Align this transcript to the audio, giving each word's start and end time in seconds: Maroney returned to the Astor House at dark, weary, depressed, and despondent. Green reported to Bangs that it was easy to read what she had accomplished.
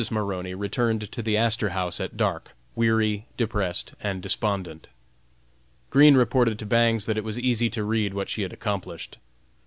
Maroney 0.09 0.55
returned 0.55 1.11
to 1.11 1.21
the 1.21 1.37
Astor 1.37 1.69
House 1.69 1.99
at 2.01 2.17
dark, 2.17 2.55
weary, 2.75 3.27
depressed, 3.37 3.93
and 4.01 4.19
despondent. 4.19 4.87
Green 5.91 6.15
reported 6.17 6.57
to 6.57 6.65
Bangs 6.65 7.05
that 7.05 7.19
it 7.19 7.23
was 7.23 7.37
easy 7.37 7.69
to 7.69 7.83
read 7.83 8.15
what 8.15 8.27
she 8.27 8.41
had 8.41 8.51
accomplished. 8.51 9.19